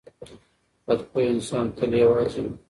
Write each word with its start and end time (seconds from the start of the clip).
بد 0.87 0.99
خویه 1.09 1.29
انسان 1.33 1.65
تل 1.77 1.91
یوازې 2.03 2.39
وي. 2.43 2.51